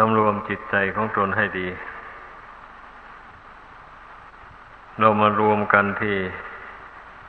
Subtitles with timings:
[0.00, 1.68] สำรวมจิตใจของตนให้ดี
[4.98, 6.16] เรามารวมกันที่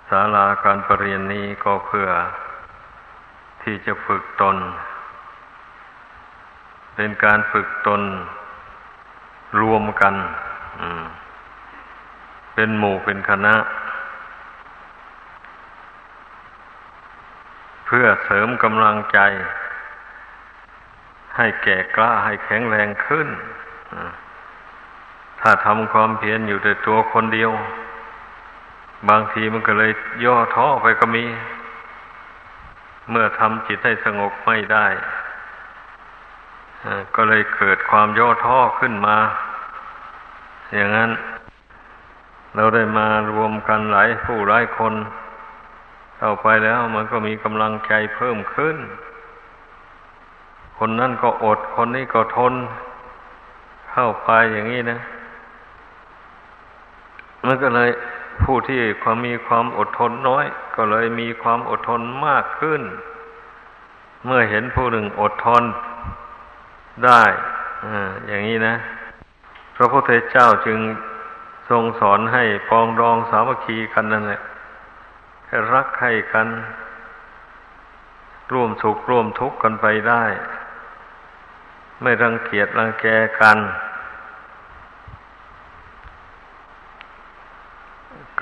[0.10, 2.08] ศาลาการประเรียนนี้ก็เพื่อ
[3.64, 4.58] ที่จะฝึกตน
[6.96, 8.02] เป็นการฝึกตน
[9.62, 10.16] รวมกัน
[12.54, 13.56] เป็นหมู่เป็นคณะ
[17.86, 19.20] เพื่อเสริมกำลังใจ
[21.38, 23.28] ให้แก่กล้าให้แข็งแรงขึ้น
[25.42, 27.52] ถ้าทำความเพียรอยู่แต่ตัวคนเดียว
[29.10, 29.92] บางทีมันก็เลย
[30.26, 31.26] ย่อท้อไปก็มี
[33.10, 34.88] เมื่อทำจิตให้สงบไม่ได้
[37.16, 39.18] ก็เลยเกิดความย่อท้อขึ้นมา
[40.76, 41.12] อย่างนั้น
[42.56, 44.94] เราได้มารวมกันหลายผู้หลายคน
[46.18, 48.78] เข้าไปแล้วมันก็มีกำลังใจเพิ่มขึ้น
[50.80, 52.54] คนนั่นก็อด คนนี้ก็ทน
[53.92, 55.00] เข้าไปอย่างนี้นะ
[57.46, 57.90] มันก็เลย
[58.44, 62.82] ผู้ที่ความมีความอดทนน้อย ก็เลยมีความอดทนมากขึ้น
[64.26, 65.64] เมื่อเห็นผู้หนึ่งอดทน
[67.06, 67.24] ได้
[68.28, 68.76] อย่างนี้นะ
[69.76, 70.80] พระพุทธเจ้าจึง
[71.70, 74.42] ทรงสอนให้ปองดองสามัคคีกันนั่นแหละ
[75.48, 76.48] ให้รักให้กัน
[78.54, 80.24] ร่วมสุขร่วมทุกข์กันไปได้
[82.02, 83.06] ไม่รังเกียจรังแก
[83.40, 83.58] กัน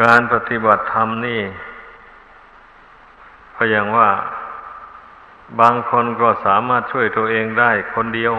[0.01, 1.41] การปฏิบัติธรรมนี่
[3.55, 4.09] ก็อย่างว่า
[5.59, 8.33] บางคนก็สามารถช่วยตัวเองได้คนเดียว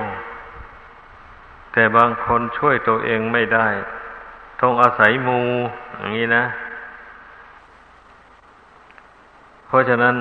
[1.72, 3.69] แต่บางคนช่วยตัวเองไม่ได้
[4.61, 5.41] ต้องอาศัยมู
[5.98, 6.44] อย่างนี้นะ
[9.66, 10.16] เพราะฉะนั้น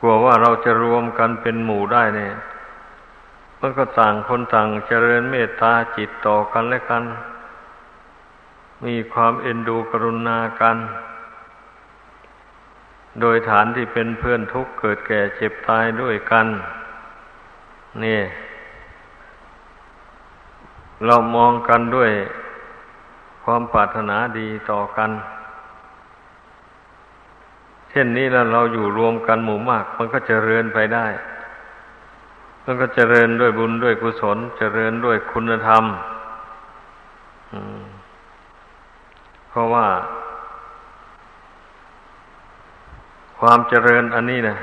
[0.00, 2.32] กลัวว่าเราจะรวมกันเป็นหมู่ได้เนี่ย
[3.60, 7.04] มันก็ต่างคนต่างเจริญเมตตาจิตต่อกันและกัน
[8.84, 10.76] มีความเอ็นดูกรุณากัน
[13.20, 16.46] โดยฐานที่เป็นเพื่อนทุกข์เกิดแก่เจ็บตายด้วยกัน
[18.04, 18.20] นี่
[21.06, 22.12] เรามองกันด้วย
[23.44, 25.10] ความปรารถนาดีต่อกัน
[27.90, 31.06] เช่นนี้แล้วเราอยู่รวมกันหมู่มาก มันก็เจริญไปได้
[32.64, 35.84] มันก็เจริญด้วยบุญด้วยกุศล เจริญด้วยคุณธรรม
[39.48, 39.86] เพราะว่า
[43.38, 44.56] ความเจริญอันนี้นะ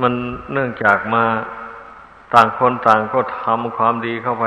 [0.00, 0.12] มัน
[0.52, 1.24] เนื่องจากมา
[2.34, 4.46] ต่างคนต่างก็ทำความดีเข้าไป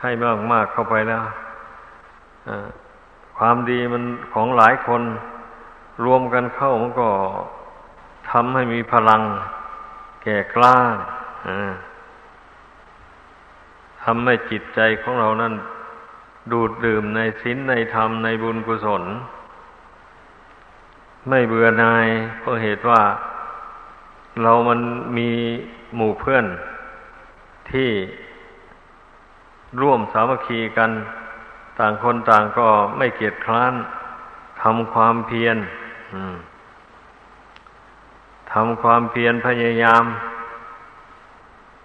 [0.00, 1.22] ให้มากมากเข้าไปแล้ว
[3.38, 5.02] ความดีมันของหลายคน
[6.04, 7.08] รวมกันเข้ามันก็
[8.30, 9.22] ทำให้มีพลัง
[10.22, 10.78] แก่กล้า
[14.02, 15.54] ทำให้จิตใจของเรานั้น
[16.52, 19.04] ดูดดื่มในศีลในธรรมในบุญกุศล
[21.28, 22.06] ไม่เบื่อนาย
[22.38, 23.02] เพราะเหตุว่า
[24.42, 24.80] เรามัน
[25.16, 25.30] มี
[25.96, 26.46] หมู่เพื่อน
[27.70, 27.90] ที่
[29.80, 30.90] ร่วมสามัคคีกัน
[31.78, 33.74] ต่างคนต่างก็ไม่เกียจคร้าน
[34.62, 35.56] ทำความเพียร
[38.52, 40.04] ทำความเพียรพยายาม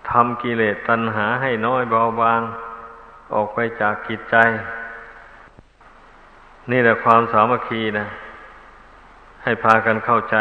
[0.10, 2.42] ทำกิเลสตัณหาให้น้อยเบาบาง
[3.34, 4.36] ออกไปจากกิจใจ
[6.72, 8.06] นี่แหละความสามัคคีนะ
[9.44, 10.38] ให้พากันเข้าใจ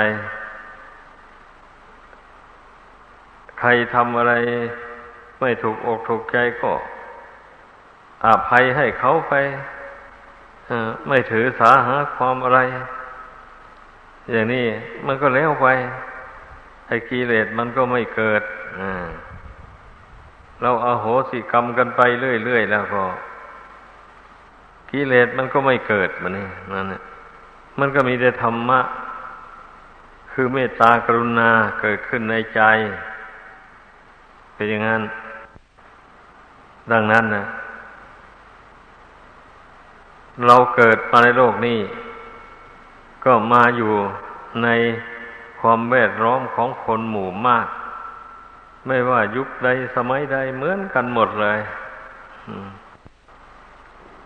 [3.58, 4.34] ใครทำอะไร
[5.40, 6.72] ไม่ถูกอกถูกใจก็
[8.24, 9.34] อาภัยให้เขาไป
[11.08, 12.60] ไม่ถือสาหาความอะไร
[14.32, 14.66] อย่างนี้
[15.06, 15.66] มันก็แล้วไป
[16.86, 18.42] ไอ้กิเลสมันก็ไม่เกิด
[20.62, 23.04] เราอาโหสิกรรมกันไปเรื่อยๆแล้วก็
[24.90, 27.02] กิเลสมันก็ไม่เกิดมันนี่นั่นแหละ
[27.78, 28.80] มันก็มีแต่ธรรมะ
[30.32, 31.50] คือเมตตากรุณา
[31.80, 32.60] เกิดขึ้นในใจ
[34.54, 35.02] เป็นอย่างนั้น
[36.92, 37.44] ดังนั้นนะ
[40.46, 41.80] เราเกิดมาในโลกนี้
[43.24, 43.92] ก็มาอยู่
[44.62, 44.68] ใน
[45.66, 47.68] ความแวดล้อมของคนหมู่มาก
[48.86, 51.58] ไม่ว่ายุคใดสมัยใดเหมือนกันหมดเลย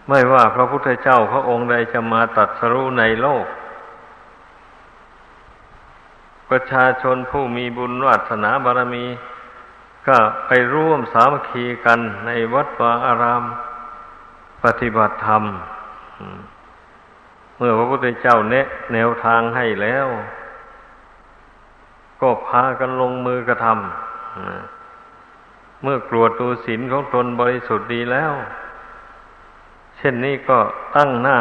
[0.09, 3.47] ไม่ว่าพระพุทธเจ้าพระองค์ใดจะมาตัดสรู้ในโลก
[6.51, 9.07] ประชาชนผู้มีบุญวาสนาบารมี
[10.09, 13.43] ก็ไปร่วมสามัคคีกันในวัดวาอาราม
[14.65, 15.45] ปฏิบัติธรรม
[17.57, 20.09] เมื่อพระพุทธเจ้าเนะแนวทางให้แล้ว
[22.21, 28.33] ก็พากันลงมือกระทำเมื่อกรวดดูศีลของตนบริสุทธิ์ดีแล้ว
[29.97, 30.59] เช่นนี้ก็
[30.97, 31.39] ตั้งหน้า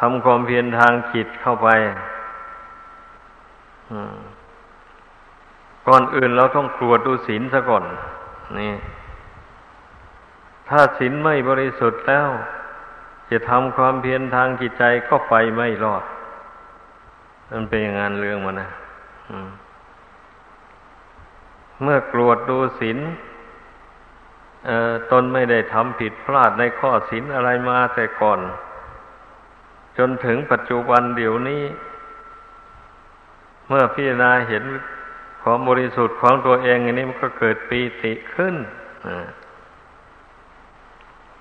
[0.00, 1.68] ทำความเพียรทางจิตเข้าไป
[5.88, 7.84] ก่อนอื่นเราต้องกรวดูศีลซะก่อน
[8.58, 8.72] นี่
[10.68, 12.28] ถ้าศีลไม่บริสุทธิ์แล้ว
[13.30, 16.04] จะทำความเพียรทางจิตใจก็ไปไม่รอด
[17.50, 18.70] มันเป็นอย่างนั้นเรื่องมันนะ
[21.84, 22.98] เมื่อกรวดดูศีล
[25.10, 28.40] ตนไม่ได้ทำผิดพลาดในข้อศีลอะไรมาแต่ก่อน
[29.98, 31.64] จนถึงปัจจุบันเดี๋ยวนี้
[33.68, 34.64] เมื่อพิจารณาเห็น
[35.42, 38.54] ความบริสุทธิ์ของตัวเองอันนี้มันก็เกิดปีติขึ้น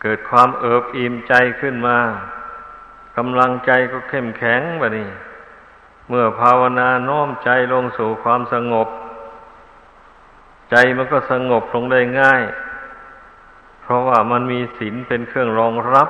[0.02, 1.98] เกิดความเอิบอิ่มใจขึ้นมา
[3.18, 5.10] กำลังใจก็เข้มแข็งแบบนี้
[6.10, 8.88] เมื่อภาวนาน้อมใจลงสู่ความสงบ
[10.76, 12.44] ใจมันก็สงบลงได้ง่าย
[13.82, 16.10] เพราะว่ามันมีศีลเป็นเครื่องรองรับ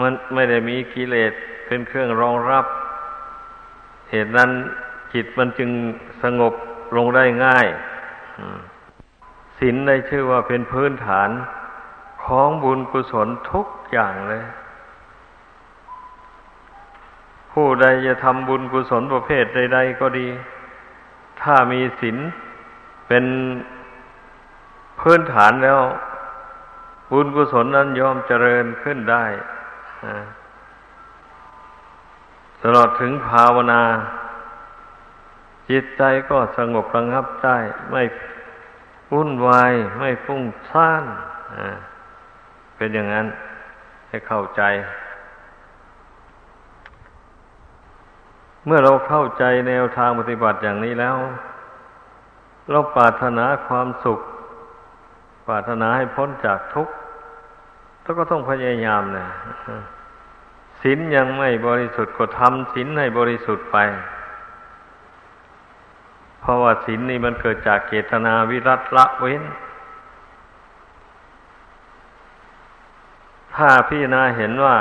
[0.00, 1.32] มันไม่ได้มีกิเลส
[1.66, 2.66] เป็นเครื่องรองรับ
[4.10, 4.50] เหตุนั้น
[5.12, 5.70] จิตมันจึง
[6.22, 6.54] สงบ
[6.96, 7.66] ลงได้ง่าย
[9.58, 11.30] ศีลได้ชื่อว่าเป็นพื้นฐาน
[12.24, 14.44] ของบุญกุศลทุกอย่างเลย
[17.52, 20.28] ผู้ใดจะทำบุญกุศลประเภทใด ๆ ก็ดี
[21.40, 22.16] ถ้ามีศีล
[23.08, 23.24] เป็น
[25.00, 25.80] พื้นฐานแล้ว
[27.10, 29.24] บุญกุศลนั้นยอมเจริญขึ้นได้
[32.62, 33.82] ตลอดถึงภาวนา
[35.70, 37.58] จิตใจก็สงบระงับได้
[37.90, 38.02] ไม่
[39.12, 41.04] วุ่นวาย ไม่ฟุ้งซ่าน
[42.76, 43.26] เป็นอย่างนั้น
[44.08, 44.62] ให้เข้าใจ
[48.66, 51.16] เมื่อเราเข้าใจแนวทางปฏิบัติอย่างนี้แล้ว
[52.70, 54.20] เราปรารถนาความสุข
[55.46, 56.94] ปรารถนาให้พ้นจากทุกข์
[58.02, 59.26] แล้วก็ต้องพยายามนะ
[60.82, 63.76] ศีลยังไม่บริสุทธิ์ก็ทำศีลให้บริสุทธิ์ไป
[66.40, 69.42] เพราะว่าศีลนี่มันเกิดจากเจตนาวิรัตละเว้น
[73.54, 74.76] ถ้าพี่นาเห็นว่า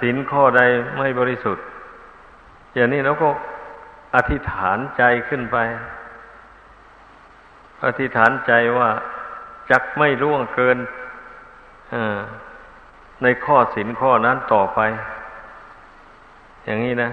[0.00, 0.62] ศีลข้อใด
[0.98, 1.64] ไม่บริสุทธิ์
[2.74, 3.28] อย่างนี้เราก็
[4.14, 5.56] อธิษฐานใจขึ้นไป
[7.86, 8.88] อธิษฐานใจว่า
[9.70, 10.78] จักไม่ร่วงเกิน
[13.22, 14.80] ในข้อศีลข้อนั้นต่อไป
[16.64, 17.10] อย่างนี้นะ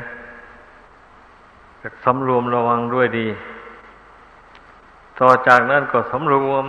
[2.05, 3.27] สำรวมระวังด้วยดี
[5.19, 6.67] ต่อจากนั้นก็สำรวม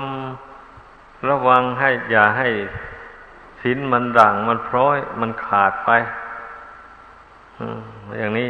[1.30, 2.48] ระวังให้อย่าให้
[3.62, 5.90] สินมันด่างมันพร้อย มันขาดไป
[8.18, 8.48] อย่างนี้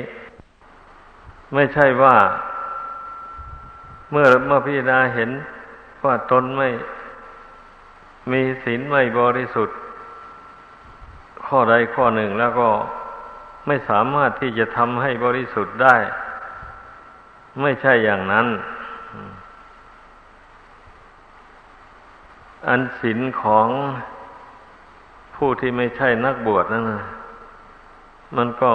[1.55, 2.17] ไม่ใช่ว่า
[4.11, 5.31] เมื่อเมื่อพิจารณาเห็น
[6.05, 6.69] ว่าตนไม่
[8.33, 9.77] มีศีลไม่บริสุทธิ์
[11.47, 12.69] ข้อใดข้อหนึ่งแล้วก็
[13.67, 15.97] ไม่สามารถที่จะทำให้บริสุทธิ์ได้
[17.63, 18.47] ไม่ใช่อย่างนั้น
[22.69, 23.69] อันศีลของ
[25.37, 27.03] ผู้ที่ไม่ใช่นักบวชนั่นนะ
[28.37, 28.73] มันก็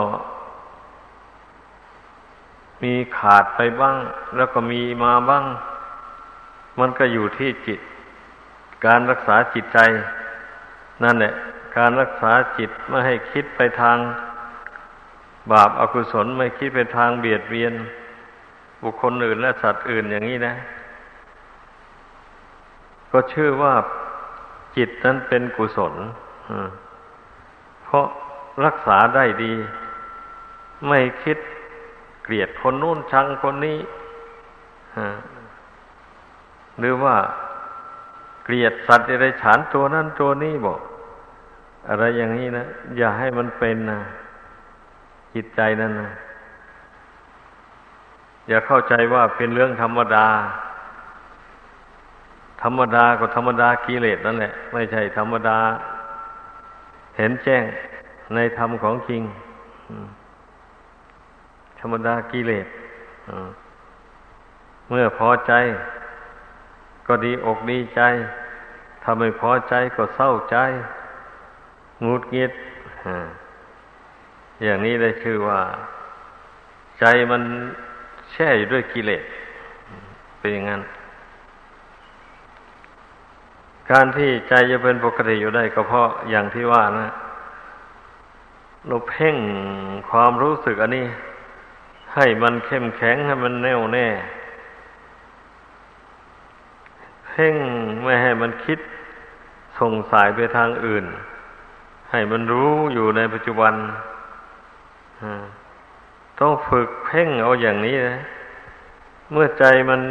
[2.83, 3.96] มีขาดไปบ้าง
[4.36, 5.43] แล้วก็มีมาบ้าง
[6.79, 7.79] มันก็อยู่ที่จิต
[8.86, 9.79] การรักษาจิตใจ
[11.03, 11.34] นั่นแหละ
[11.77, 13.98] การรักษาจิตไม่ให้คิดไปทาง
[15.51, 17.74] บาปอากุศลไม่คิดไปทางเบียดเบียน
[18.81, 20.55] บุคคลอื่นและสัตว์อื่นอย่างนี้นะ
[23.12, 23.74] ก็ชื่อว่า
[24.77, 25.93] จิตนั้นเป็นกุศล
[27.84, 28.05] เพราะ
[28.65, 29.53] รักษาได้ดี
[30.88, 31.38] ไม่คิด
[32.27, 33.77] เกลียดคนนู้นชังคนนี้
[36.79, 37.15] หรือว่า
[38.43, 40.79] เกลียดสัตว์อะไรฉานตัวนั้นตัวนี้บอก
[41.89, 42.65] อะไรอย่างนี้นะ
[42.98, 44.00] อย่าให้มันเป็นนะ
[45.34, 46.12] จิตใจนั่นนะ
[48.48, 50.27] อย่าเข้าใจว่าเป็นเรื่องธรรมดา
[52.63, 55.57] ธรรมดาก็ธรรมดากิเลสนั่นแหละ ไม่ใช่ธรรมดา
[57.17, 57.63] เห็นแจ้ง
[58.36, 59.22] ในธรรมของจริง
[61.79, 62.67] ธรรมดากิเลส
[64.89, 65.53] เมื่อพอใจ
[67.07, 68.01] ก็ดีอกดีใจ
[69.03, 70.57] ถ้าไม่พอใจก็เศร้าใจ
[72.05, 72.51] งุดงิด
[74.63, 75.60] อย่างนี้ได้ชื่อว่า
[77.00, 77.41] ใจมัน
[78.31, 79.24] แช่อยู่ด้วยกิเลส
[80.39, 80.81] เป็นอย่างนั้น
[83.91, 87.07] การที่ใจจะเป็นปกติอยู่ได้ก็เพราะอย่างที่ว่านะ
[88.88, 89.38] เราเพ่ง
[90.10, 91.05] ความรู้สึกอันนี้
[92.16, 94.08] ให้มันเข้มแข็งให้มันแน่วแน่
[97.28, 97.56] เพ่ง
[98.04, 98.80] ไม่ให้มันคิด
[99.80, 101.06] ส่งสายไปทางอื่น
[102.12, 103.74] ให้มันรู้อยู่ในปัจจุบัน
[106.40, 108.18] ต้องฝึกเพ่งเอาอย่างนี้นะ
[109.32, 110.02] เมื่อใจมัน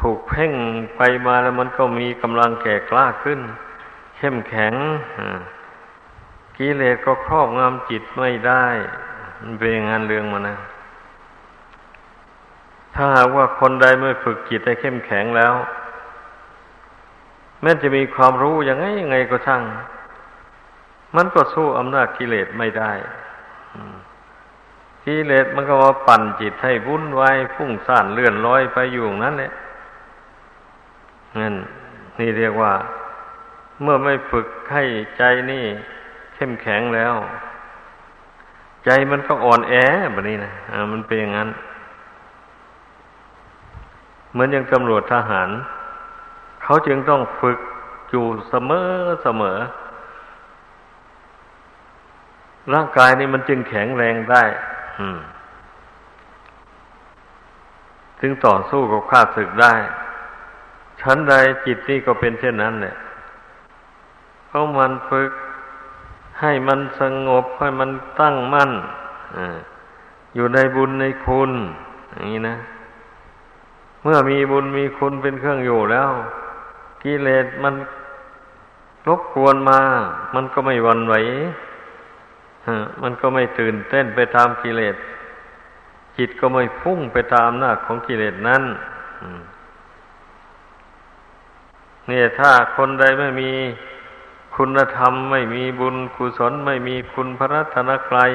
[0.00, 0.52] ถูกเพ่ง
[0.96, 3.40] ไปมาแล้วมันก็มีกำลังแก่กล้าขึ้น
[4.16, 4.74] เข้มแข็ง
[6.56, 8.66] กิเลสก็ครอบงำจิตไม่ได้
[9.42, 10.56] มันเป็นงานเรื่องมานะ
[12.94, 15.54] ถ้าหากว่าคนใดไม่ฝึกจิตให้เข้มแข็งแล้ว
[17.62, 19.62] แม้จะมีความรู้ยังไงยังไงก็ช่าง
[21.16, 22.92] มันก็สู้อำนาจกิเลสไม่ได้
[25.04, 29.52] กิเลสมันก็มาปั่นจิตให้วุ่นวายฟุ้งซ่านเลื่อนลอยไปอยู่นั้นแหละ
[31.40, 31.54] นั่น
[32.18, 32.72] นี่เรียกว่า
[33.82, 34.84] เมื่อไม่ฝึกให้
[35.18, 35.64] ใจนี่
[36.34, 37.14] เข้มแข็งแล้ว
[38.84, 39.74] ใจมันก็อ่อนแอ
[40.12, 41.48] แบบนี้นะอ่ามันเป็นอย่างนั้น
[44.32, 45.48] เหมือนอย่างตำรวจทหาร
[46.62, 47.58] เขาจึงต้องฝึก
[48.10, 48.90] อยู่เสมอ
[49.22, 49.58] เสมอ
[52.74, 54.42] ร่างกายนี่มันจึงแข็งแรงได้
[58.20, 59.74] ถึงต่อสู้กับข้าศึกได้
[61.00, 61.34] ชั้นใด
[61.66, 62.96] จิตนี่ก็เป็นเช่นนั้นเนี่ย
[64.48, 65.30] เขาะมันฝึก
[66.40, 67.90] ให้มันสงบให้มัน
[68.20, 68.70] ตั้งมั่น
[69.36, 69.38] อ
[70.34, 71.50] อยู่ในบุญในคุณ
[72.12, 72.56] อย่างนี้นะ
[74.02, 76.10] เมื่อมีบุญมีคุณเป็นเครื่องอยู่แล้ว
[77.02, 77.74] กิเลสมัน
[79.08, 79.80] รบกวนมา
[80.34, 81.14] มันก็ไม่วันไหว
[83.02, 84.96] มันก็ไม่ตื่นเต้นไปตามกิเลส
[86.16, 88.62] จิตก็ไม่พุ่งไปตามอำนาของกิเลสนั้น
[92.06, 93.50] เนี่ยถ้าคนใดไม่มี
[94.60, 98.30] คุณธรรมไม่มีบุญกุศลไม่มีคุณพระรัตนกรัย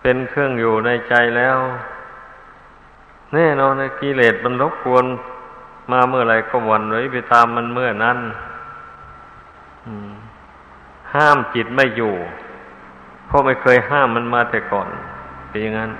[0.00, 1.58] เป็นเครื่องอยู่ในใจแล้ว
[3.34, 5.04] แน่นอนกิเลสมันรบกวน
[5.90, 8.18] มาเมื่อไรก็วันไว้ไปตามมันเมื่อนั้น
[11.14, 12.14] ห้ามจิตไม่อยู่
[13.26, 14.88] เพราะไม่เคยห้ามมันมาแต่ก่อน
[15.48, 15.90] เป็นอย่างนั้น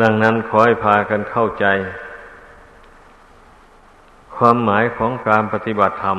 [0.00, 1.66] ดังนั้นขอให้พากันเข้าใจ
[4.38, 6.18] ความหมายของการปฏิบัติธรรม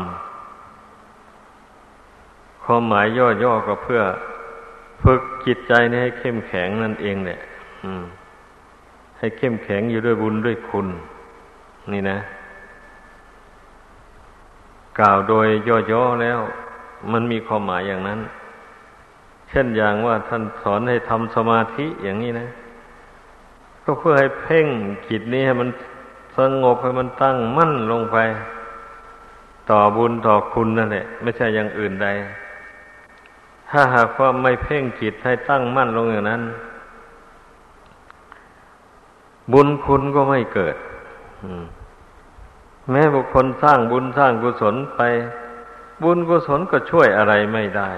[2.63, 4.01] ความหมายย่อๆก็เพื่อ
[5.03, 7.39] ฝึกจิตใจนี้ให้เข้มแข็งนั่นเองเนี่ย
[9.19, 10.87] ให้เข้มแข็งอยู่ด้วยบุญด้วยคุณ
[11.91, 12.19] นี่นะ
[14.99, 15.47] กล่าวโดย
[15.91, 16.39] ย่อๆแล้ว
[17.11, 18.19] มันมีความหมายอย่างนั้น
[19.49, 22.47] เช่นอย่างว่าท่านสอนให้ทำสมาธิอย่างนี้นะ
[23.83, 24.67] ก็เพื่อให้เพ่ง
[25.09, 25.88] จิตนี้ให้มันส
[26.63, 28.17] งบให้มันตั้งมั่นลงไป
[29.69, 32.07] ต่อบุญต่อคุณนั่นแหละไม่ใช่อย่างอื่นใด
[33.69, 36.43] ถ้าหากว่าไม่เพ่งจิตให้ตั้งมั่นลงอย่างนั้น
[39.53, 40.75] บุญคุณก็ไม่เกิด
[42.91, 45.01] แม้บุคคลสร้างบุญสร้างกุศลไป
[46.03, 47.89] บุญกุศลก็ช่วยอะไรไม่ได้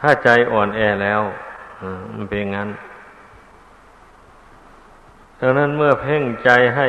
[0.00, 1.22] ถ้าใจอ่อนแอแล้ว
[2.14, 2.68] มันเป็นงั้น
[5.46, 6.88] ดังนั้นเมื่อเพ่งใจให้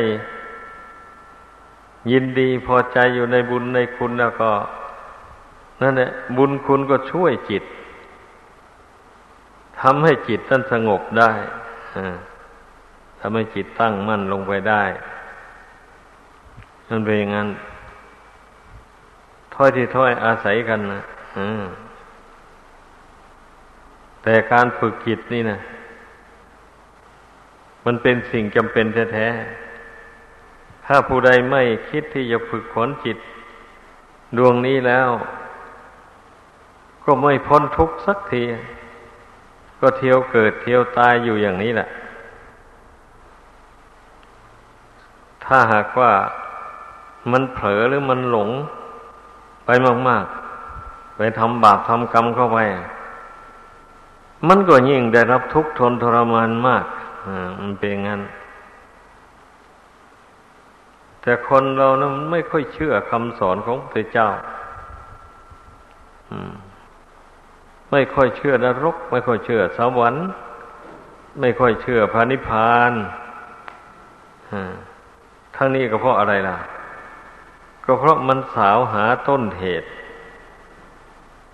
[2.11, 4.51] ยินดีพอใจอยู่ในบุญในคุณแล้วก็
[5.81, 7.63] นั่นแหละบุญคุณก็ช่วยจิต
[9.81, 11.31] ทำให้จิตนั้นสงบได้
[13.19, 14.83] ทำให้จิตตั้งมั่นลงไปได้
[16.89, 17.49] นั่นเป็นอย่างนั้น
[19.53, 21.01] ถ้อยที่ถ้อยอาศัยกันนะ
[24.23, 25.59] แต่การฝึกจิตนี่นะ
[27.85, 33.17] มันเป็นสิ่งจำเป็นแท้ๆ ถ้าผู้ใดไม่คิดที่จะฝึกขนจิต
[34.37, 35.09] ดวงนี้แล้ว
[37.05, 38.43] ก็ไม่พ้นทุกข์สักที
[39.79, 41.89] ก็เที่ยวเกิดเที่ยวตายอยู่อย่างนี้แหละ
[45.45, 46.11] ถ้าหากว่า
[47.31, 48.49] มันเผลอหรือมันหลง
[49.65, 49.69] ไป
[50.07, 50.25] มาก
[50.71, 52.57] ๆ ไปทำบาปทำกรรมเข้าไป
[54.47, 56.85] มันก็ยิ่งได้รับทุกข์ทนทรมานมาก
[57.61, 58.21] มันเป็นงั้น
[61.21, 64.29] แต่คนเรานะมันไม่ค่อยเชื่อคำสอนของพระเจ้า
[67.91, 70.25] ไม่ค่อยเชื่อนรก ไม่ค่อยเชื่อสวรรค์
[71.39, 72.91] ไม่ค่อยเชื่อพระนิพพาน
[75.55, 76.57] ทั้งนี้ก็เพราะอะไรล่ะ
[77.85, 79.89] ก็เพราะมันสาวหาต้นเหตุ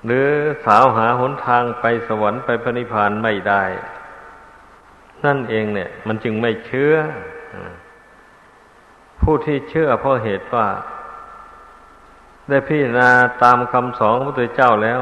[0.06, 0.28] หรือ
[0.66, 3.64] สาวหาหนทางไปสวรรค์ไปพระนิพพานไม่ได้
[5.26, 6.94] นั่นเองเนี่ย มันจึงไม่เชื่อ
[9.22, 10.68] ผู้ที่เชื่อเพราะเหตุว่า
[12.50, 13.10] ได้พิจารณา
[13.44, 15.02] ตามคำสอนของพระพุทธเจ้าแล้ว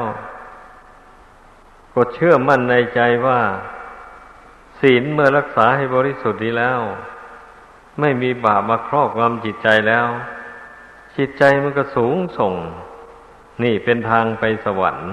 [1.93, 3.39] ก็เชื่อมั่นในใจว่า
[4.79, 6.79] ศีลเมื่อรักษาให้บริสุทธิ์ดีแล้ว
[7.99, 10.05] ไม่มีบาปมาครอบงำจิตใจแล้ว
[11.17, 12.53] จิตใจมันก็สูงส่ง
[13.63, 15.09] นี่เป็นทางไปสวรรค์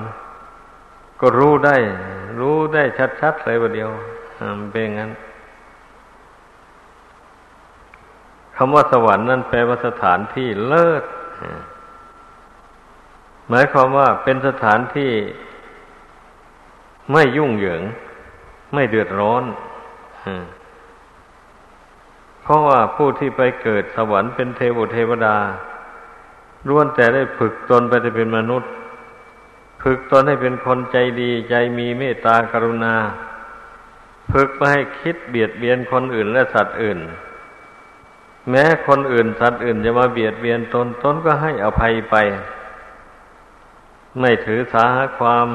[1.21, 1.77] ก็รู้ได้
[2.41, 2.83] รู้ได้
[3.21, 3.91] ชัดๆเลยวันเดียว
[4.71, 5.13] เป็นงั้น
[8.57, 11.05] คำว่าสวรรค์นั่นแปลว่าสถานที่เลิศ
[13.49, 15.13] หมายความว่าเป็นสถานที่
[17.13, 17.83] ไม่ยุ่งเหยิง
[18.75, 19.45] ไม่เดือดร้อน
[22.43, 25.37] เพราะว่าผู้ที่ไปเกิดสวรรค์เป็นเทวเทวดา
[26.69, 28.71] ล้วนแต่ได้ฝึกตนไปจะเป็นมนุษย์
[29.83, 32.95] ฝึกตนให้เป็นคนใจดี ใจมีเมตตากรุณา
[34.33, 36.99] ฝึกไม่ให้คิดเบียดเบียนคนอื่นและสัตว์อื่น
[38.51, 42.17] แม้คนอื่นสัตว์อื่นจะมาเบียดเบียนตนตนก็ให้อภัยไป
[44.21, 45.47] ไม่ถือสาหาความ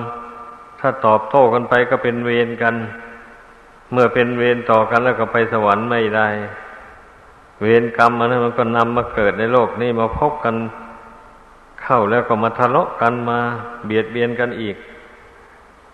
[0.80, 2.76] ถ้าตอบโต้กันไปก็เป็นเวรกัน
[3.92, 6.28] เมื่อเป็นเวรต่อกันแล้วก็ไปสวรรค์ไม่ได้
[7.62, 10.56] เวรกรรมมันมันก็นำมาเกิดในโลกนี้มาพบกัน
[11.82, 13.40] เข้าแล้วก็มาทะเลาะกันมา
[13.86, 14.76] เบียดเบียนกันอีก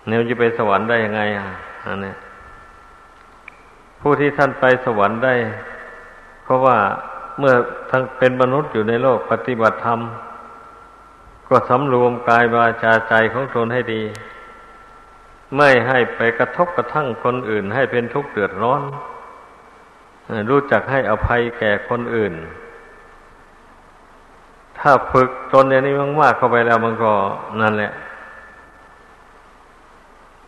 [0.05, 1.47] เนี่ยจะไปสวรรค์ได้ยังไงอะ
[1.85, 2.13] อันนี้
[4.01, 5.35] ผู้ที่ท่านไปสวรรค์ได้
[6.43, 6.77] เพราะว่า
[7.39, 7.53] เมื่อ
[7.91, 9.99] ทั้งเป็นมนุษย์อยู่ในโลกปฏิบัติธรรม
[11.49, 14.01] ก็สำรวมกายวาจาใจของตนให้ดี
[15.57, 18.81] ไม่ให้ไปกระทบกระทั่งคนอื่น ให้เป็นทุกข์เดือดร้อน
[20.49, 22.33] รู้จักให้อภัยแก่คนอื่น
[24.79, 27.11] ถ้าฝึกตนอย่างนี้มากๆเข้าไปแล้วมันก็
[27.61, 27.91] นั่นแหละ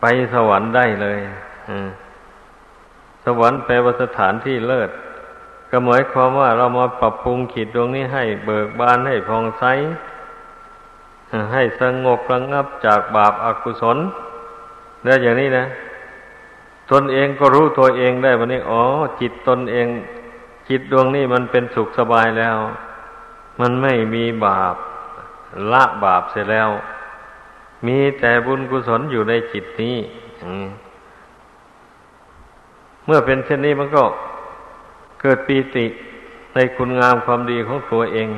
[0.00, 0.04] ไป
[0.34, 1.18] สวรรค์ได้เลย
[3.24, 4.90] สวรรค์แปลว่าสถานที่เลิศ
[5.70, 9.64] ก็หมายความว่าเรามาปรับปรุงขีดดวงนี้ให้เบิกบานให้พองใส
[11.52, 13.98] ให้สงบระงับจากบาปอากุศล
[15.04, 15.64] แล้วอย่างนี้นะ
[16.90, 18.82] ตนเองก็รู้ตัวเองได้วันนี้อ๋อ
[19.20, 19.86] จิตตนเอง
[20.68, 22.56] จิตดวงนี้มันเป็นสุขสบายแล้ว
[23.60, 24.74] มันไม่มีบาป
[25.72, 26.70] ละบาปเสร็จแล้ว
[27.86, 29.96] มีแต่บุญกุศลอยู่ในจิตนี้
[33.12, 34.04] มื่อเป็นเช่นนี้มันก็
[35.20, 35.86] เกิดปีติ
[36.54, 38.28] ในคุณงามความดีของตัวเอง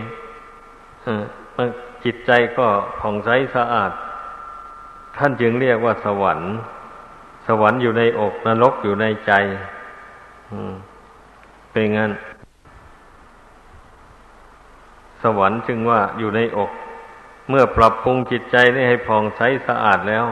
[1.57, 1.69] มัน
[2.05, 2.67] จิตใจก็
[3.01, 3.91] ผ่องใสสะอาด
[5.17, 6.51] ท่านจึงเรียกว่าสวรรค์
[7.47, 9.33] สวรรค์อยู่ในอกนรกอยู่ในใจ
[11.71, 12.13] เป็นงั้น
[15.23, 16.71] สวรรค์จึงว่าอยู่ในอก
[17.51, 20.25] เมื่อปรับปรุงจิตใจนี่ให้ผ่องใสสะอาดแล้ว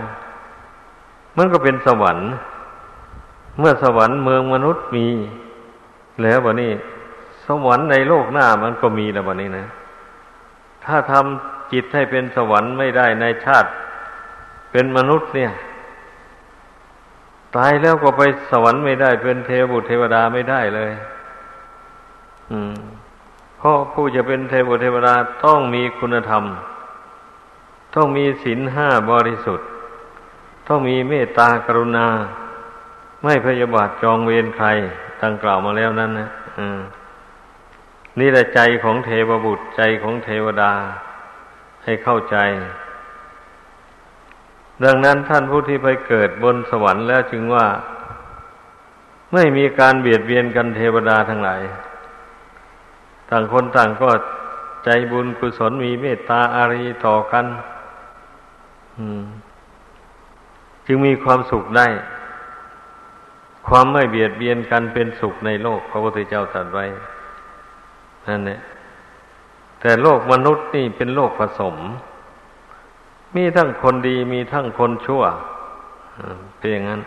[1.36, 2.30] มันก็เป็นสวรรค์
[3.58, 5.06] เมื่อสวรรค์เมืองมนุษย์มี
[6.22, 6.72] แล้ววันนี้
[7.46, 9.66] สวรรค์ในโลกหน้ามันก็มีแล้ววันนี้นะ
[10.84, 13.70] ถ้าทำจิตให้เป็นสวรรค์ไม่ได้ในชาติ
[14.70, 15.52] เป็นมนุษย์เนี่ย
[17.56, 20.92] ตายแล้วก็ไปสวรรค์ไม่ได้ เป็นเทวบุตรเทวดาไม่ได้เลย
[22.50, 22.74] อืม
[23.58, 26.44] เพราะผู้จะเป็นเทวเทวดาต้องมีคุณธรรม
[27.94, 29.68] ต้องมีศีลห้าบริสุทธิ์
[30.68, 32.08] ต้องมีเมตตากรุณา
[33.24, 34.68] ไม่พยาบาทจองเวรใคร
[35.22, 36.28] ดังกล่าวมาแล้วนั้นนะ
[38.20, 40.72] นี่แหละใจของเทวบุตรใจของเทวดา
[41.84, 42.36] ให้เข้าใจ
[44.84, 47.66] ดังนั้นท่านผู้ที่ไปเกิดบนสวรรค์แล้วจึงว่า
[49.34, 51.62] ไม่มีการเบียดเบียนกันเทวดาทั้งหลาย
[53.30, 54.10] ต่างคนต่างก็
[54.84, 57.46] ใจบุญกุศลมีเมตตาอารีต่อกัน
[60.86, 61.86] จึงมีความสุขได้
[63.68, 66.84] ความไม่เบียดเบียนกันเป็นสุขในโลกพระพุทธเจ้าตรัสไว้
[68.28, 68.60] นั่นแหละ
[69.80, 71.76] แต่โลกมนุษย์นี่เป็นโลกผสม
[73.36, 75.22] มีทั้งคนดีมีทั้งคนชั่ว
[76.58, 77.00] เป็นอย่างนั้น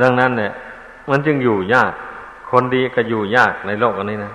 [0.00, 0.52] ดังนั้นเนี่ย
[1.10, 1.92] มันจึงอยู่ยาก
[2.50, 4.32] คนดีก็อยู่ยากในโลกอันนี้นะ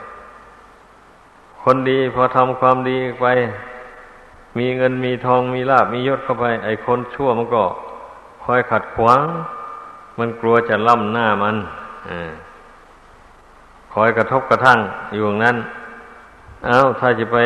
[1.63, 3.25] คนดีพอทำความดีไป
[4.57, 7.63] มีเงินมีทองมีลาบมียศเข้าไป ไอ้คนชั่วมันก็
[8.43, 9.25] คอยขัดขวาง
[10.19, 11.55] มันกลัวจะล่ำหน้ามัน
[12.09, 12.11] อ
[13.93, 14.79] คอยกระทบกระทั่ง
[15.13, 15.57] อยู่อย่างนั้น
[16.65, 17.37] เอา้าถ้าจะไป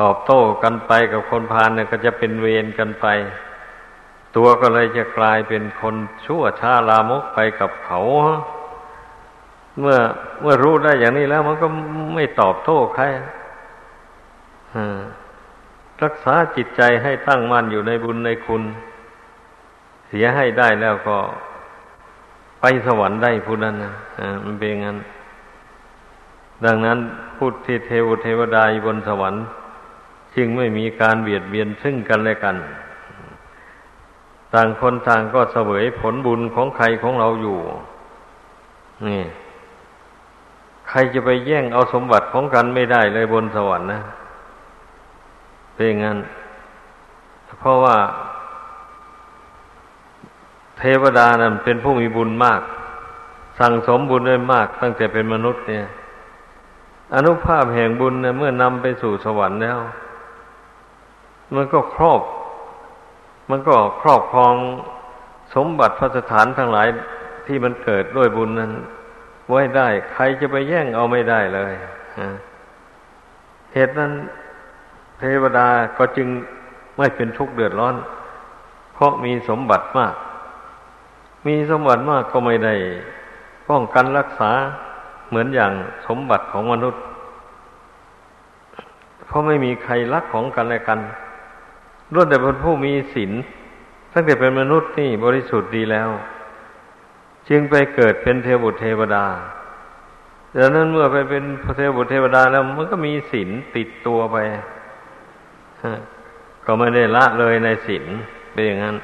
[0.00, 3.06] ตอบโต้กันไปกับคนพาลเนี่ยก็จะเป็นเวรกันไป
[4.36, 8.00] ตัวก็เลยจะกลายเป็นคนชั่วช้าลามกไปกับเขา
[9.78, 9.98] เมื่อ
[10.40, 11.66] เมื่อรู้ได้อย่างนี้แล้ว มันก็
[12.14, 13.04] ไม่ตอบโต้ใคร
[16.02, 18.62] รักษาจิตใจให้ตั้งมั่นอยู่ในบุญในคุณ
[20.08, 21.18] เสียให้ได้แล้วก็
[22.60, 23.92] ไปสวรรค์ได้ผู้นั้นนะ
[24.44, 24.98] มันเป็นงั้น
[26.64, 26.98] ดังนั้น
[27.36, 29.44] พูดที่เทวเทวดายบนสวรรค์
[30.36, 32.56] จึงไม่มีการเบียดเบียนซึ่งกันและกัน
[34.54, 37.58] ต่างคนต่างก็เสวยผลบุญของใครของเราอยู่
[39.06, 39.22] นี่
[40.88, 44.02] ใครจะไปแย่งเอาสมบัติของกันไม่ได้เลยบนสวรรค์นะ
[45.76, 46.18] เป็นงั้น
[47.60, 47.96] เพราะว่า
[50.78, 52.60] เทวดานั้นเป็นผู้มีบุญมาก
[53.58, 55.86] สั่งสมบุญได้มาก ตั้งแต่เป็นมนุษย์เนี่ย
[57.14, 59.78] อนุภาพแห่งบุญเนี่ยเมื่อนำไปสู่สวรรค์แล้ว
[61.54, 62.22] มันก็ครอบ
[63.50, 64.54] มันก็ครอบครอง
[65.54, 66.88] สมบัติพระสถานทั้งหลาย
[67.46, 68.72] ที่มันเกิดด้วยบุญนั้น
[69.50, 71.72] ไว้ได้ ใครจะไปแย่งเอาไม่ได้เลย
[73.74, 74.12] เหตุนั้น
[75.18, 76.28] เทวดาก็จึง
[76.98, 77.94] ไม่เป็นทุกข์เดือดร้อน
[78.94, 80.14] เพราะมีสมบัติมาก
[81.46, 82.74] มีสมบัติมากก็ไม่ได้
[83.68, 84.50] ป้องกันรักษา
[85.28, 85.72] เหมือนอย่าง
[86.06, 87.02] สมบัติของมนุษย์
[89.26, 91.00] เพราะไม่มีใครรักของกันและกัน
[92.12, 93.32] ล้วนแต่เป็นผู้มีศีล
[94.12, 96.08] ตั้งแต่เป็นมนุษย์นี่บริสุทธิ์ดีแล้ว
[97.48, 99.24] จึงไปเกิดเป็นเทวบุตรเทวดา
[100.58, 101.44] ดังนั้นเมื่อไปเป็น
[101.76, 104.36] เทวบุตรเทวดาแล้วมันก็มีศีลติดตัวไป
[106.64, 108.04] ก็ไม่ได้ละเลยในศีล
[108.52, 108.96] เป็นอย่างนั้น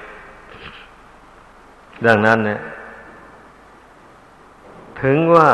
[2.06, 2.60] ดังนั้นเนี่ย
[5.02, 5.50] ถึงว่า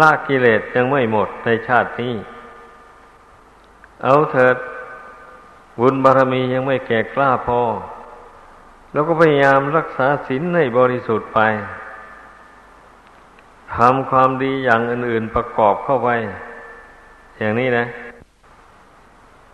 [0.00, 2.14] ละกิเลสยังไม่หมดในชาตินี้
[4.02, 4.56] เอาเถิด
[5.78, 7.60] บุญบารมียังไม่แก่กล้าพอ
[8.92, 11.40] แล้วก็พยายามรักษาศีลให้บริสุทธิ์ไป
[13.76, 16.08] ทำความดีอย่างอื่นๆประกอบเข้าไป
[17.38, 17.84] อย่างนี้นะ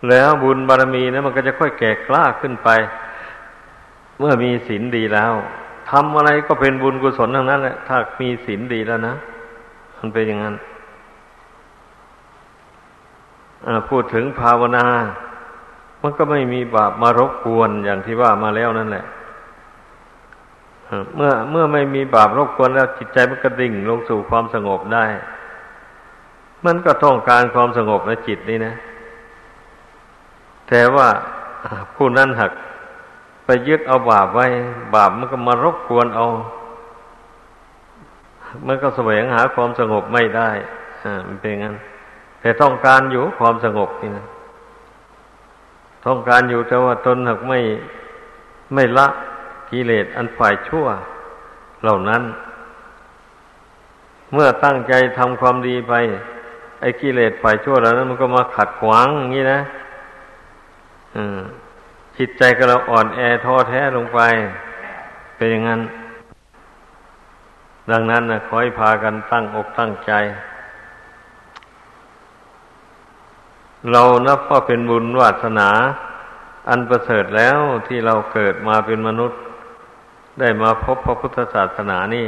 [0.09, 2.69] แล้วบุญบารมีนะมันก็จะค่อยแก่กล้าขึ้นไป
[4.19, 5.33] เมื่อมีศีลดีแล้ว
[5.89, 9.15] ทำอะไรก็เป็นบุญกุศลทั้งนั้นแหละถ้ามีศีลดีแล้วนะ
[9.97, 10.55] มันเป็นอย่างนั้น
[13.89, 14.85] พูดถึงภาวนา
[16.01, 19.05] มันก็ไม่มีบาปมารบกวนอย่างที่ว่ามาแล้วนั่นแหละ
[21.15, 25.05] เมื่อเมื่อไม่มีบาปรบกวนแล้วจิตใจมันก็ดิ่งลงสู่ความสงบได้
[26.65, 28.75] มันก็ต้องการความสงบในจิตนี่นะ
[30.71, 31.07] แต่ว่า
[31.95, 32.51] ผู้นั้นหัก
[33.45, 34.45] ไปยึดเอาบาปไว้
[34.95, 36.25] บาปมันก็มารบกวนเอา
[38.65, 40.49] มันก็แสวงหาความสงบไม่ได้
[41.03, 41.75] อ่ามันเป็นงั้น
[42.41, 44.25] แต่ต้องการอยู่ความสงบนี่นะ
[46.05, 47.59] ต้องการอยู่แต่ว่าตนหักไม่
[48.73, 49.07] ไม่ละ
[49.71, 50.85] กิเลสอันฝ่ายชั่ว
[51.83, 52.23] เหล่านั้น
[54.33, 55.93] เมื่อตั้งใจทำความดีไป
[56.81, 59.59] ไอ้กิเลสฝ่ายชั่วเหล่านั้น มันก็มาขัดขวางอย่างนี้นะ
[62.17, 64.19] จิตใจก็เราอ่อนแอท้อแท้ลงไป
[65.35, 65.81] เป็นอย่างนั้น
[67.91, 70.11] ดังนั้นนะขอให้พากันตั้งอกตั้งใจ
[73.91, 75.69] เรานับว่าเป็นบุญวาสนา
[76.69, 79.39] อันประเสริฐแล้วที่เราเกิดมาเป็นมนุษย์
[80.39, 82.27] ได้มาพบพระพุทธศาสนานี่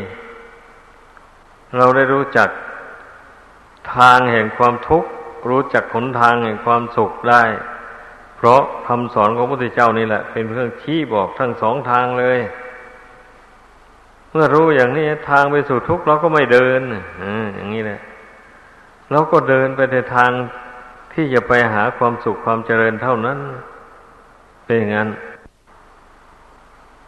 [1.77, 2.49] เราได้รู้จัก
[3.95, 5.09] ทางแห่งความทุกข์
[5.49, 7.43] รู้จักหนทางแห่งความสุขได้
[8.43, 12.39] เพราะคำสอนของพระพุทธเจ้านี่แหละ เป็นเครื่องชี้บอกทั้งสองทางเลย
[14.31, 16.81] เมื่อรู้อย่างนี้ทางไปสู่ทุกข์เราก็ไม่เดิน
[17.55, 17.99] อย่างนี้แหละ
[19.11, 20.31] เราก็เดินไปในทาง
[21.13, 23.37] ที่จะไปหาความสุขความเจริญเท่านั้น
[24.65, 25.09] เป็นอย่างนั้น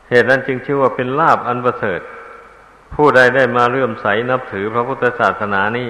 [0.10, 2.02] เหตุนั้นจึงชื่อว่าเป็นลาบอันประเสริฐ
[2.94, 5.90] ผู้ใดได้มาเลื่อมใสนับถือพระพุทธศาสนานี่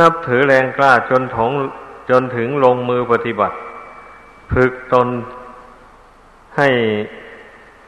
[0.00, 1.50] นับถือแรงกล้าจนถง
[2.10, 3.56] จนถึงลงมือปฏิบัติ
[4.52, 5.08] ฝึกตน
[6.56, 6.68] ให้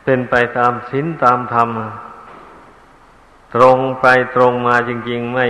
[0.05, 1.69] เป็นไปตามศีลตามธรรม
[3.55, 5.47] ตรงไปตรงมาจริง ๆ ไม่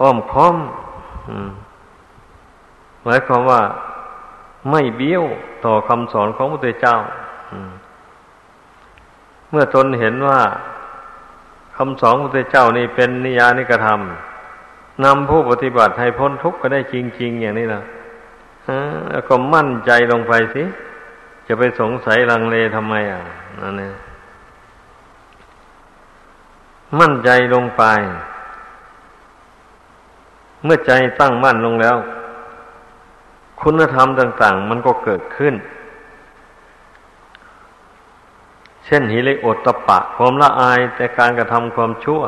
[0.00, 0.56] อ้อมค้อม
[3.04, 3.62] หมายความว่า
[4.70, 5.24] ไม่เบี้ยว
[5.64, 6.96] ต่อคำสอนของพระพุทธเจ้า
[9.50, 10.40] เมื่อตนเห็นว่า
[11.76, 17.82] คำสอนพระพุทธเจ้านี่เป็นนิยานิกระทำนำผู้ปฏิบัติให้พ้นทุกข์ก็ได้จริง ๆ อย่างนี้นะ
[19.10, 20.62] แล้วก็มั่นใจลงไปสิ
[21.46, 23.22] จะไปสงสัยลังเลทำไมอะ
[23.60, 23.94] นั่นเอง
[27.00, 27.84] มั่นใจลงไป
[30.64, 31.96] เมื่อใจตั้งมั่นลงแล้ว
[33.60, 35.54] คุณธรรมต่าง ๆ มันก็เกิดขึ้น
[38.84, 42.22] เช่นหิริโอตตะปะ ความละอายแต่การกระทำความชั่ว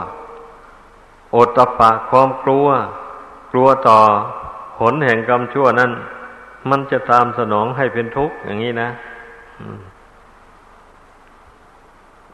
[1.33, 2.67] โอตตะปะ ความกลัว
[3.53, 3.99] กลัวต่อ
[4.79, 5.93] ผลแห่งกรรมชั่วนั้น
[6.71, 8.91] มันจะตามสนองให้เป็นทุกข์อย่างนี้นะ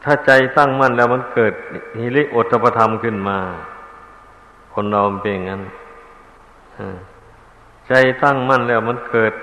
[0.03, 1.53] ถ้าใจตั้งมั่นแล้วมันเกิด
[1.99, 3.39] ฮิริโอตปธรรมขึ้นมา
[4.73, 5.61] คนเราเป็นอย่างนั้น
[7.87, 9.33] ใจตั้งมั่นแล้วมันเกิด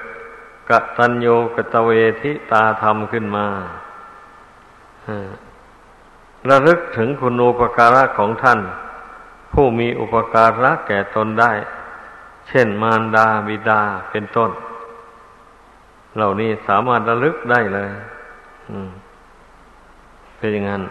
[0.70, 1.90] กตัญญูกตเว
[2.22, 3.46] ทิตาธรรมขึ้นมา
[6.48, 8.60] ระลึกถึงคุณูปการะของท่าน
[9.52, 11.52] ผู้มีอุปการะแก่ตนได้
[12.48, 14.50] เช่นมารดาบิดาเป็นต้น
[16.16, 17.90] เหล่านี้สามารถระลึกได้เลย
[20.36, 20.82] เป็นอย่างนั้น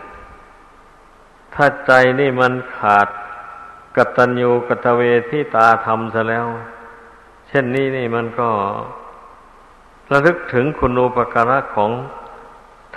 [1.53, 3.07] ถ้าใจนี่มันขาด
[3.95, 6.45] กตัญญูกตเวที่ตาทำซะแล้ว
[7.47, 8.49] เช่นนี้นี่มันก็
[10.11, 11.91] ระลึกถึงคุณูปการะของ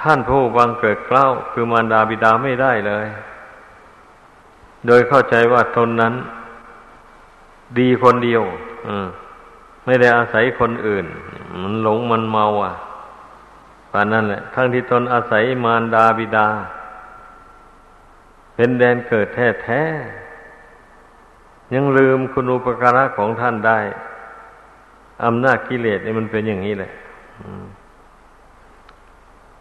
[0.01, 3.07] ท่านผู้บังเกิดเกล้า คือมารดาบิดาไม่ได้เลย
[4.87, 6.15] โดยเข้าใจว่าตนนั้น
[7.79, 8.43] ดีคนเดียว
[9.89, 11.07] ไม่ได้อาศัยคนอื่น
[11.63, 12.75] มันหลงมันเมาอะ
[13.93, 16.49] ป่านนั้นแหละทั้งที่ตนอาศัยมารดาบิดา
[18.55, 19.83] เป็นแดนเกิดแท้แท้
[21.75, 23.79] ยังลืมคุณูปการะของท่านได้
[25.25, 26.91] อำนาจกิเลสเนี่ยมันเป็นอย่างนี้แหละ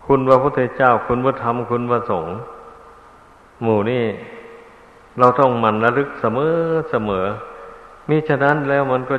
[0.06, 2.34] คุณพระพุทธเจ้า คุณพระธรรม คุณพระสงฆ์
[3.62, 4.04] หมู่นี่
[5.20, 6.54] เราต้องมันระลึกเสมอ
[6.92, 7.26] เสมอ
[8.10, 9.16] มิฉะนั้นแล้วมันก็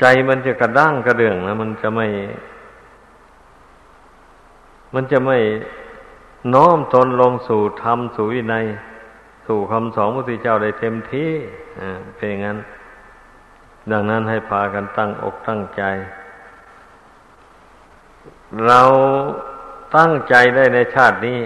[0.00, 2.06] ใจมันจะกระด้างกระเดื่องนะมันจะไม่
[4.94, 5.38] มันจะไม่
[6.54, 8.66] น้อมตนลงสู่ธรรมสู่วินัย
[9.46, 11.30] สู่คำสอนพระพุทธเจ้าได้เต็มที่
[11.80, 12.58] อ่าเป็นอย่างนั้น
[13.90, 15.82] ดังนั้นให้พากันตั้งอกตั้งใจ
[18.66, 18.80] เรา
[19.96, 21.40] ตั้งใจได้ในชาตินี้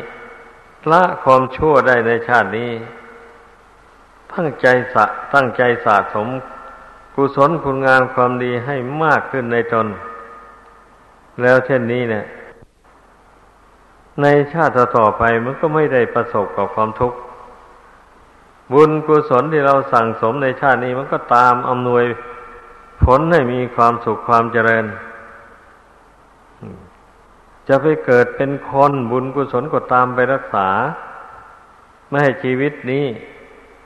[0.91, 2.71] ละความชั่วได้ในชาตินี้
[4.35, 6.29] ตั้งใจสะตั้งใจสะสม
[7.15, 9.87] กุศลคุณงามความดีให้มากขึ้นในตน
[11.43, 12.25] แล้วเช่นนี้เนี่ย
[14.23, 17.19] ในชาติต่อไปมันก็ไม่ได้ประสบกับความทุกข์
[18.73, 22.05] บุญกุศลที่เราสั่งสมในชาตินี้มันก็ตามอำนวย
[23.05, 24.85] ผลให้มีความสุขความเจริญ
[27.69, 30.69] จะไปเกิดเป็นคนบุญกุศลก็ตามไปรักษา
[32.09, 33.05] ไม่ให้ชีวิตนี้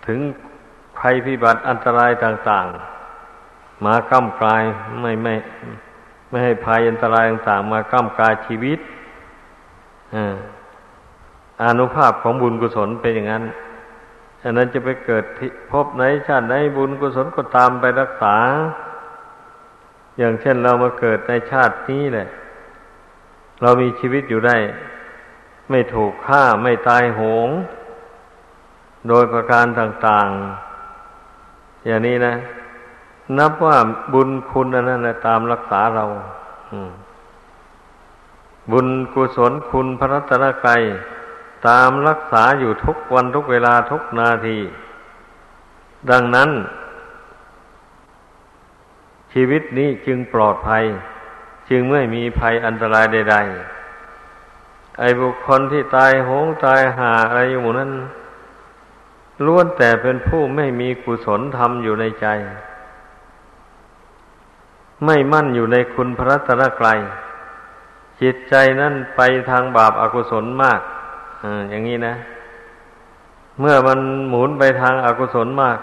[0.07, 0.19] ถึง
[0.99, 2.98] ภัยพิบัติอันตรายต่าง ๆ
[3.85, 4.62] มาก้ำกลาย
[5.01, 5.35] ไม่ไม่
[6.29, 8.79] ไม่ให้ภัยอันตรายต่างๆมาก้ำกลายชีวิต
[11.62, 13.45] อานุภาพของบุญกุศลเป็นอย่างนั้น
[14.43, 15.25] ฉะนั้นจะไปเกิด
[15.71, 18.37] พบไหนชาติไหนบุญกุศลก็ตามไปรักษา
[20.19, 22.29] อย่างเช่นเรามาเกิดในชาตินี้แหละ
[23.62, 24.57] เรามีชีวิตอยู่ได้
[25.71, 27.49] ไม่ถูกฆ่าไม่ตายโหง
[29.09, 30.29] โดยประการต่าง
[31.09, 32.35] ๆ อย่างนี้นะ
[33.37, 33.77] นับว่า
[34.12, 36.05] บุญคุณอันนั้นนะตามรักษาเรา
[38.73, 40.83] บุญกุศลคุณพระรัตนกรัย
[41.69, 44.59] ตามรักษาอยู่ทุกวันทุกเวลาทุกนาที
[46.11, 46.51] ดังนั้น
[49.33, 50.85] ชีวิตนี้จึงปลอดภัย
[51.71, 57.93] จึงไม่มีภัยอันตรายใด ๆ ไอ้บุคคลที่ตายโหงตายหาอะไรอยู่หมู่นั้น
[59.45, 62.27] ล้วนแต่เป็นผู้ไม่มีกุศลธรรมอยู่ในใจ
[65.07, 66.99] ไม่มั่นอยู่ในคุณพระตรกรัย
[68.23, 70.81] จิตใจนั่นไปทางบาปอากุศลมาก
[71.43, 72.15] ออย่างนี้นะ
[73.61, 75.79] เมื่อมันหมุนไปทางอากุศลมาก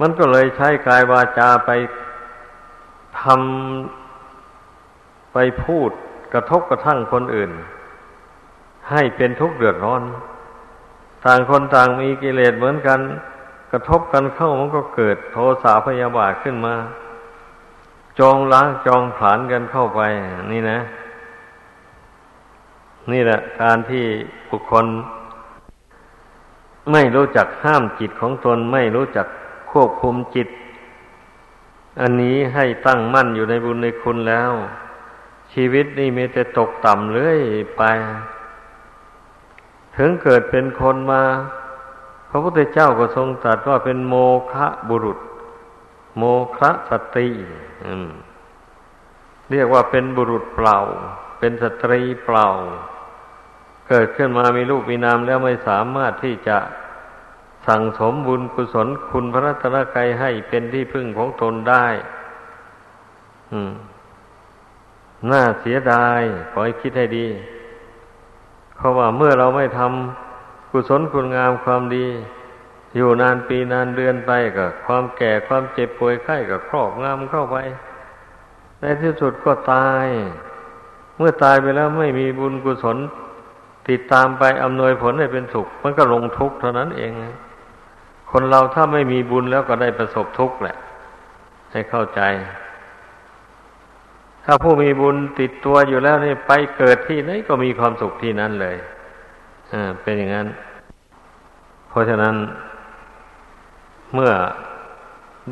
[0.00, 1.70] มันก็เลยใช้กายวาจาไป
[3.22, 5.90] ทำไปพูด
[6.32, 7.50] กระทบกระทั่งคนอื่น
[8.90, 10.02] ให้เป็นทุกข์เดือดร้อน
[11.24, 13.00] ต่างคนต่างมีกิเลสเหมือนกัน
[13.70, 16.74] กระทบกันเข้ามันก็เกิดโทสะพยาบาทขึ้นมา
[18.18, 20.00] จองล้างจองผลานกันเข้าไป
[20.52, 20.78] นี่นะ
[23.12, 24.04] นี่แหละ การที่
[24.48, 24.86] บุคคล
[26.92, 29.26] ไม่รู้จักห้ามจิตของตนไม่รู้จัก
[29.70, 30.48] ควบคุมจิต
[32.00, 34.52] อันนี้ให้ตั้งมั่นอยู่ในบุญในคุณแล้ว
[35.52, 37.40] ชีวิตนี่มีแต่ตกต่ำเรื่อย
[37.76, 37.82] ไป
[39.96, 41.22] ถึงเกิดเป็นคนมา
[42.28, 44.14] พระพุทธเจ้าก็ทรงตรัสว่าเป็นโม
[44.52, 45.18] คะบุรุษ
[46.18, 46.24] โม
[46.56, 47.28] คะสตรี
[49.50, 50.78] เรียกว่าเป็นบุรุษเปล่า
[51.38, 52.46] เป็นสตรีเปล่า
[53.88, 56.58] เกิดขึ้นมามีลูกมีนามแล้วไม่สามารถที่จะ
[57.66, 61.86] สั่งสมบุญกุศลคุณพระรัตนกรัยให้เป็นที่พึ่งของตนได้
[63.52, 63.72] อืม
[65.30, 67.26] น่าเสียดาย ขอให้คิดให้ดี
[68.76, 70.27] เพราะว่าเมื่อเราไม่ทำ
[70.70, 72.06] กุศลคุณงามความดี
[72.96, 77.56] อยู่นานปีนานเดือนไปก็ความแก่ความเจ็บป่วยไข้ก็ครอบงำเข้าไป
[78.80, 80.06] ในที่สุดก็ตาย
[81.16, 82.96] เมื่อตายไปแล้วไม่มีบุญกุศล
[83.88, 87.12] ติดตามไปอำนวยผลให้เป็นสุข มันก็ลงทุกข์เท่านั้นเอง
[88.30, 90.76] คนเราถ้าไม่มีบุญแล้วก็ได้ประสบทุกข์แหละ
[91.72, 92.20] ให้เข้าใจ
[94.44, 98.76] ถ้าผู้มีบุญติดตัวอยู่แล้วนี่ไปเกิดที่ไหนก็มีความสุขที่นั่นเลย
[100.02, 100.48] เป็นอย่างนั้น
[101.88, 102.34] เพราะฉะนั้น
[104.14, 104.32] เมื่อ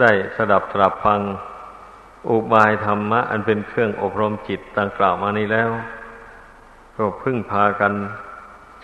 [0.01, 1.21] ได้สดับตรับฟัง
[2.31, 5.71] อุบายธรรมะ อันเป็นเครื่องอบรมจิตต่างกล่าวมานี้แล้ว
[6.97, 7.93] ก็พึ่งพากัน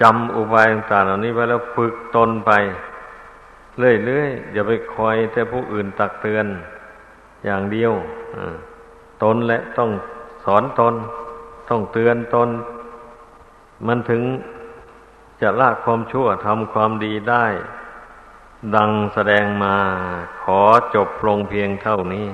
[0.00, 2.50] จำอุบายต่างๆเหล่านี้ไว้แล้วฝึกตนไป
[3.78, 6.46] เรื่อยๆอย่าไปคอยแต่ผู้อื่นตักเตือน
[7.44, 7.92] อย่างเดียว
[9.22, 9.90] ตนและต้อง
[10.44, 10.94] สอนตน
[11.68, 12.48] ต้องเตือนตน
[13.86, 14.22] มันถึง
[15.42, 17.46] จะละความชั่วทำความดีได้
[18.76, 19.76] ดังแสดงมา
[20.42, 20.60] ขอ
[20.94, 22.28] จบลงเพียงเท่านี้